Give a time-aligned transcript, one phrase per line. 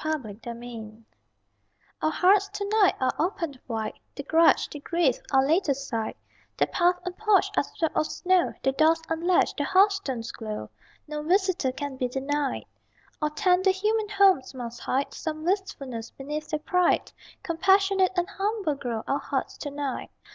[0.02, 1.04] _]CHRISTMAS EVE
[2.00, 6.14] Our hearts to night are open wide, The grudge, the grief, are laid aside:
[6.56, 10.70] The path and porch are swept of snow, The doors unlatched; the hearthstones glow
[11.06, 12.64] No visitor can be denied.
[13.20, 17.12] All tender human homes must hide Some wistfulness beneath their pride:
[17.42, 20.08] Compassionate and humble grow Our hearts to night.